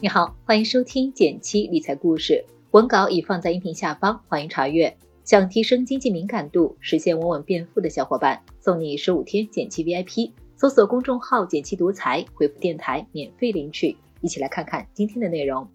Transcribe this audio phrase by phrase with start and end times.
[0.00, 4.94] 你好，欢迎收听减七理财故事，文稿已放在音频下方，欢迎查阅。
[5.24, 10.32] 想提升经济敏感度，实现稳稳变富的小伙伴，送你十五天减七 VIP。
[10.56, 13.96] 搜索公众号“减七独裁，回复“电台”免费领取。
[14.20, 15.66] 一起来看看今天的内容。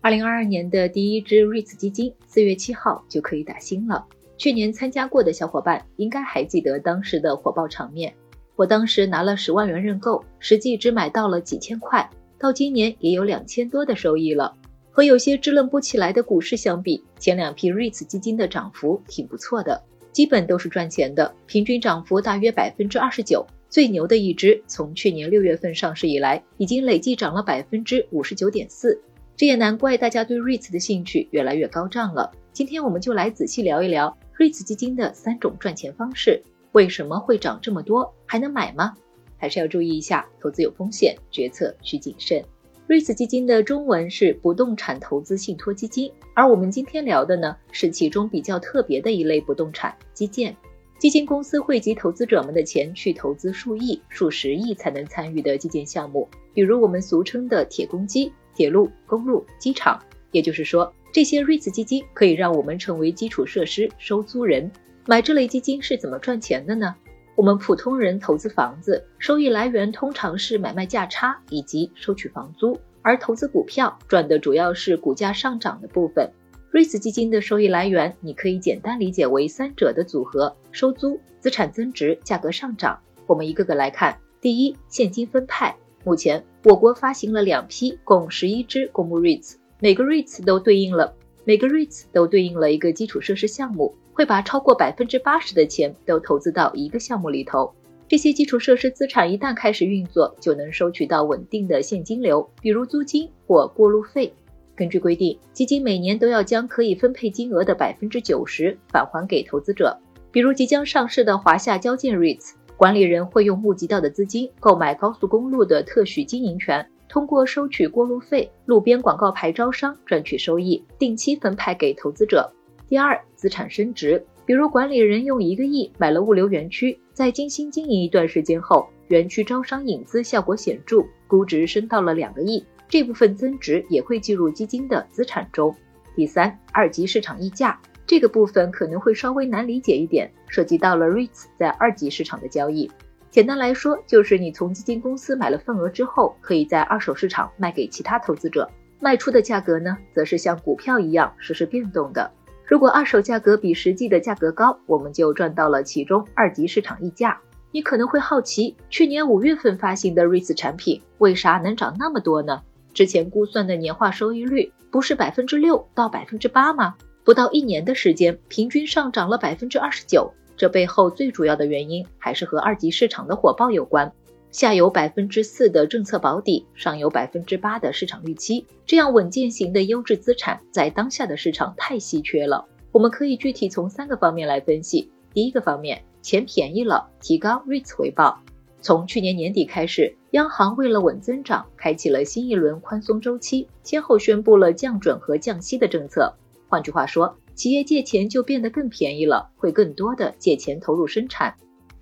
[0.00, 4.04] 二零二二年的第一支 REITs 基金，四月七号就可以打新了。
[4.36, 8.12] 去年参加过的小伙伴应该还记得当时的火爆场面。
[8.60, 12.06] 我当时拿了十万元认购，实际只买到了几千块，
[12.38, 14.54] 到今年也有两千多的收益了。
[14.90, 19.82] 和有些支棱不起来的股市相比，前两批 REITs 基金的涨幅挺不错的，
[20.12, 23.46] 基本都是赚钱的，平均涨幅大约百分之二十九。
[23.70, 29.00] 最牛的一只，从去年六月份上市以来，已经累计涨了百分之五十九点四。
[29.38, 32.30] 这也难怪大家对 REITs 的兴趣越来越高涨了。
[32.52, 36.42] 今天我们就来仔细聊一聊 REITs 基金的三种赚钱方式。
[36.72, 38.14] 为什么会涨这么多？
[38.26, 38.94] 还能买吗？
[39.36, 42.44] 还是要注意一下，投资有风险，决策需谨慎。
[42.86, 50.56] 瑞慈基金的中文是不动产投资信托基金，而我们今天聊的呢，是其中比较特别的一类不动产基建。
[50.98, 59.98] 基金公司汇集投资者们的钱去投资数亿、数十亿才能参与的基建项目，比如我们俗称的铁公鸡、铁路、公路、机场。
[60.30, 64.70] 也就是说，这些瑞慈基金可以让我们成为基础设施收租人。
[65.10, 66.94] 买这类基金是怎么赚钱的呢？
[67.34, 76.30] 我们普通人投资房子，收益来源通常是买卖价差以及收取房租，而投资股票赚的主要是股价上涨的部分。
[76.72, 82.96] REITs 基金的收益来源，你可以简单理解为三者的组合：收租、资产增值、价格上涨。
[83.26, 84.16] 我们一个个来看。
[84.40, 85.74] 第一，现金分派。
[86.04, 91.12] 目前我国发行了两批，共十一只公募 REITs，每个 REITs 都对应了
[91.50, 93.92] 每个 REITs 都对应了一个基础设施项目。
[94.12, 97.74] 会把超过百分之八十的钱都投资到一个项目里头。
[98.06, 104.32] 这些基础设施资产一旦开始运作，就能收取到稳定的现金流，比如租金或过路费。
[104.76, 109.98] 根据规定，基金每年都要将可以分配金额的百分之九十返还给投资者。
[110.30, 122.48] 比如即将上市的华夏交建 REITs，管理人会用募集到的资金购买高速公路的特许经营权，通过收取过路费、路边广告牌招商赚取收益，定期分派给投资者。
[122.88, 135.74] 第二，资产升值，比如管理人用一个亿买了物流园区，在精心经营一段时间后，园区招商引资效果显著，估值升到了两个亿，这部分增值也会计入基金的资产中。
[136.14, 137.76] 第三，二级市场溢价，
[138.06, 142.88] 这个部分可能会稍微难理解一点，涉及到了 REITs 在二级市场的交易。
[143.30, 148.68] 简单来说，就是你从基金公司买了份额之后，可以在二手市场卖给其他投资者，
[148.98, 152.28] 卖出的价格呢，则是像股票一样实时变动的。
[152.66, 157.38] 如果二手价格比实际的价格高，我们就赚到了其中二级市场溢价。
[157.70, 162.62] 你可能会好奇，去年五月份发行的 REITs 产品为啥能涨那么多呢？
[162.92, 166.96] 之前估算的年化收益率不是百分之六到百分之八吗？
[167.22, 170.34] 不到一年的时间，平均上涨了百分之二十九。
[170.60, 174.12] 这背后最主要的原因还是和二级市场的火爆有关。
[174.50, 182.66] 下有百分之四的政策保底，上有百分之八的市场预期，这样稳健型的优质资产在当下的市场太稀缺了。
[182.92, 185.10] 我们可以具体从三个方面来分析。
[185.32, 188.38] 第一个方面，钱便宜了，提高 REITs 回报。
[188.82, 196.34] 从去年年底开始，央行为了稳增长，开启了新一轮宽松周期，先后宣布了降准和降息的政策。
[196.68, 201.54] 换句话说，企业借钱就变得更便宜了，会更多的借钱投入生产。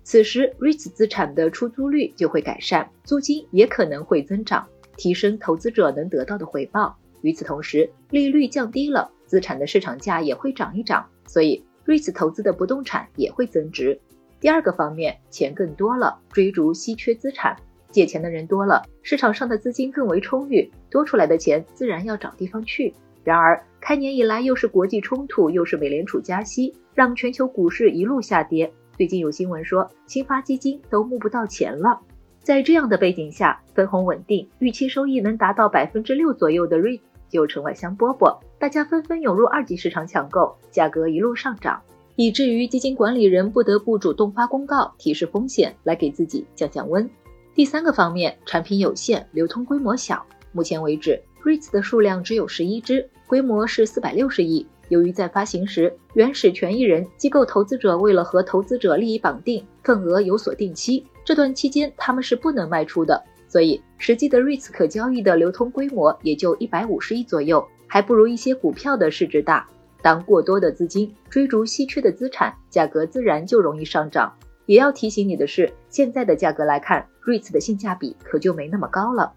[0.03, 4.65] 此时，REITs 资产的出租率就会改善，租金也可能会增长，
[4.95, 6.97] 提升投资者能得到的回报。
[7.23, 13.99] 与此同时，利率降低了，资产的市场价也会涨一涨，所以 REITs 投资的不动产也会增值。
[14.39, 17.57] 第二个方面，钱更多了，追逐稀缺资产，
[17.91, 22.93] 借钱的人多了，市场上的资金更为充裕，多出来的钱自然要找地方去。
[23.23, 28.71] 然而，开年以来又是国际冲突，又是美联储加息，让全球股市一路下跌。
[28.97, 31.99] 最近有新闻说，新发基金都募不到钱了。
[32.41, 41.79] 在这样的背景下，分红稳定、预期收益能达到百分之六左右的 REIT 就成了香饽饽，大家纷纷涌入二级市场抢购，价格一路上涨，
[42.15, 47.07] 以至于基金管理人不得不主动发公告提示风险，来给自己降降温。
[47.53, 50.25] 第三个方面，产品有限，流通规模小。
[50.51, 54.65] 目前为止，REITs 的数量只有十一只，规模是四百六十亿。
[54.89, 69.67] 由于在发行时，原始权益人、机构投资者为了和投资者利益绑定，份额有所定期，这段期间他们是不能卖出的，所以实际的 REITs 可交易的流通规模也就一百五十亿左右，还不如一些股票的市值大。
[70.01, 74.33] 当过多的资金追逐稀缺的资产，价格自然就容易上涨。
[74.65, 79.33] 也要提醒你的是，现在的价格来看，REITs 的性价比可就没那么高了。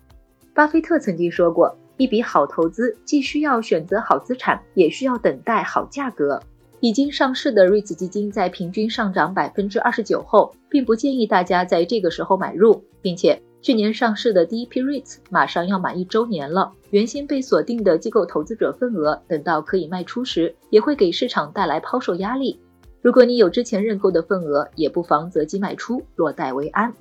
[0.55, 6.43] 巴菲特曾经说过，一笔好投资既需要选择好资产，也需要等待好价格。
[6.81, 22.59] 已经上市的 REITs 基金在平均上涨百分之二十九后，并不建议大家在这个时候买入，并且去年上市的第一批 REITs 马上要满一周年了，原先被锁定的机构投资者份额，等到可以卖出时，也会给市场带来抛售压力。
[23.01, 26.93] 如果你有之前认购的份额，也不妨择机卖出，落袋为安。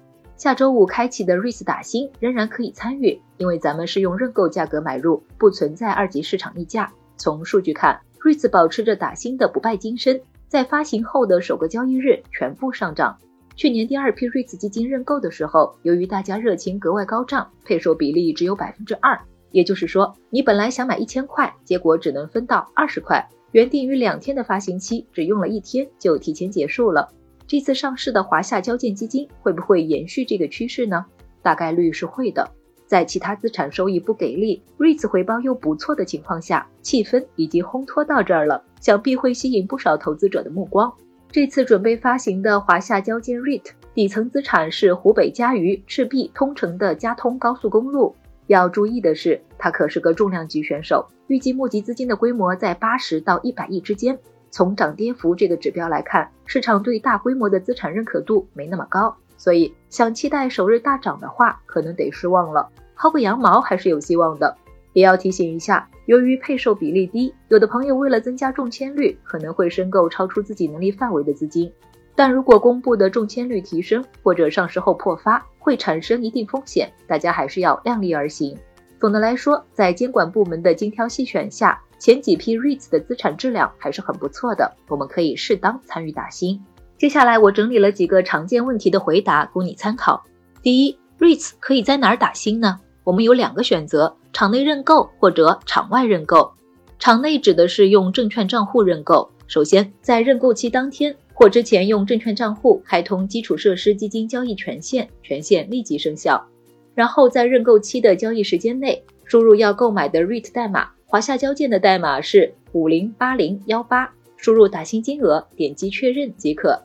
[0.42, 6.92] 下周五开启的 REITs 打新仍然可以参与，因为咱们是用认购价格买入，不存在二级市场溢价。
[7.16, 8.02] 从数据看。
[8.22, 13.16] REITs 保持着打新的不败金身，在发行后的首个交易日全部上涨。
[13.56, 19.20] 去年第二批 REITs 基金认购的时候，由于大家热情格外高涨，配售比例只有百分之二，
[19.52, 23.24] 也就是说，你本来想买一千块，结果只能分到二十块。
[23.52, 27.08] 原定于两天的发行期，只用了一天就提前结束了。
[27.52, 31.06] 这次上市的华夏交建基金会不会延续这个趋势呢？
[31.42, 32.50] 大概率是会的。
[32.88, 40.90] 在其他资产收益不给力，REITs 回报又不错的情况下，气氛已经烘托到这儿了，想必会吸引不少投资者的目光。
[41.30, 48.16] 这次准备发行的华夏交建 REIT 底层资产是湖北嘉鱼赤壁通城的嘉通高速公路。
[48.48, 54.18] 要注意的是，它可是个重量级选手，预计募集资金的规模在八十到一百亿之间。
[54.52, 62.70] 从涨跌幅这个指标来看，市场对大规模的资产认可度没那么高，所以想期待首日大涨的话，可能得失望了。
[62.98, 64.56] 薅个羊毛还是有希望的，
[64.94, 71.72] 也要提醒一下，由于配售比例低，有的朋友为了增加中签率，可能会申购超出自己能力范围的资金。
[72.14, 78.56] 但如果公布的中签率提升，或者上市后破发，会产生一定风险，大家还是要量力而行。
[79.02, 86.64] 总的来说，在监管部门的精挑细选下，前几批 REITs 的资产质量还是很不错的，我们可以适当参与打新。
[87.00, 90.24] 接下来我整理了几个常见问题的回答，供你参考。
[90.62, 92.80] 第一，REITs 可以在哪儿打新呢？
[93.04, 96.54] 我们有两个选择：场内认购或者场外认购。
[97.00, 99.32] 场内指的是用证券账户认购。
[99.48, 106.46] 首先，在认购期当天或之前用证券账户开通基础设施基金交易权限，权限立即生效。
[106.94, 116.82] 然后在认购期的交易时间内，输入要购买的 REIT 代码，华夏交建的代码是五零八零幺八，输入打新金额，点击确认即可。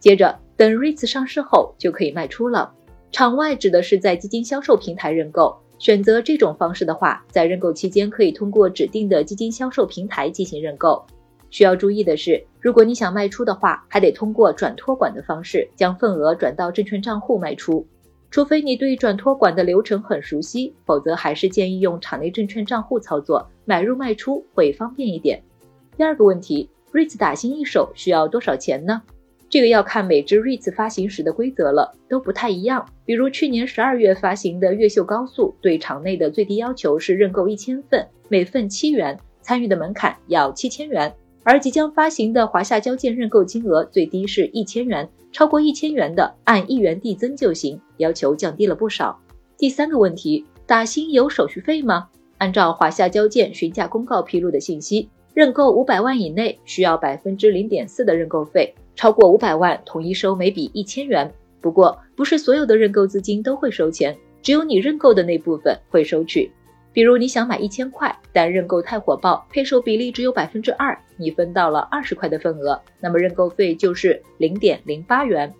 [0.00, 2.72] 接着等 REIT 上市后就可以卖出了。
[3.12, 11.06] 场外指的是在基金销售平台认购，选择这种方式的话，在认购期间可以通过指定的基金销售平台进行认购。
[11.50, 17.86] 需要注意的是，如果你想卖出的话，还得通过转托管的方式将份额转到证券账户卖出。
[18.34, 25.40] 除非你对转托管的流程很熟悉，否则还是建议用场内证券账户操作，买入卖出会方便一点。
[25.96, 29.00] 第二个问题，REITs 打新一手需要多少钱呢？
[29.48, 32.84] 这个要看每只 REITs 发行时的规则了，都不太一样。
[33.04, 41.14] 比如去年十二月发行的越秀高速，对场内的最低要求是认购一千份，每份七元，参与的门槛要七千元。
[41.44, 49.20] 而即将发行的华夏交建认购金额最低是一千元，超过一千元的按一元递增就行，要求降低了不少。
[49.58, 52.08] 第三个问题，打新有手续费吗？
[52.38, 58.74] 按照华夏交建询价公告披露的信息，认购五百万以内需要百分之零点四的认购费。
[58.96, 61.30] 超过五百万，统一收每笔一千元。
[61.60, 66.50] 不过，不是所有的认购资金都会收钱，只有你认购的那部分会收取。
[66.94, 75.52] 比如你想买一千块，但认购太火爆，配售比例只有百分之二，你分到了二十块的份额，那么认购费就是零点零八元。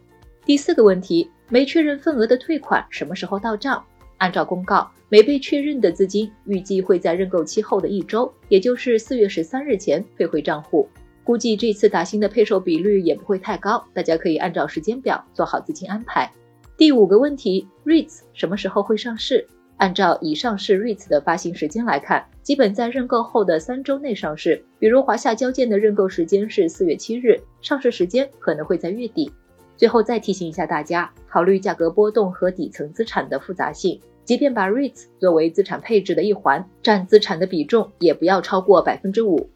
[0.47, 3.85] 第四个问题，没确认份额的退款什么时候到账？
[4.19, 10.89] 按照公告，没被确认的资金预计会在认购期后的一周，也就是四月十三日前退回账户。
[11.25, 16.31] 估计这次打新的配售比率也不会太高，大家可以按照时间表做好资金安排。
[16.77, 19.45] 第五个问题，REITs 什么时候会上市？
[19.77, 24.65] 按照已上市 REITs 的发行时间来看，基本在认购后的三周内上市。
[24.79, 29.33] 比如华夏交建的认购时间是四月七日，上市时间可能会在月底。
[29.77, 39.51] 最后再提醒一下大家，考虑价格波动和底层资产的复杂性，即便把 REITs 作为资产配置的一环，占资产的比重也不要超过百分之五。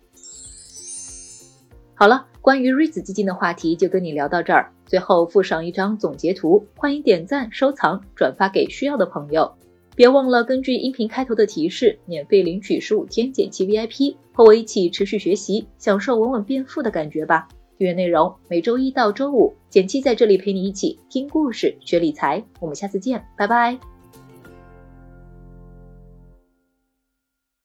[1.95, 4.73] 好了，关于 REITs 基金的话题就跟你聊到这儿。
[4.85, 9.53] 最后附上一张总结图，欢迎点赞、收藏、转发给需要的朋友。
[9.99, 17.49] 别忘了根据音频开头的提示，免费领取十五天剪辑 VIP，和我一起持续学习，享受稳稳变富的感觉吧。
[17.77, 22.45] 订阅内容每周一到周五，剪辑在这里陪你一起听故事、学理财。
[22.61, 23.98] 我们下次见，拜拜。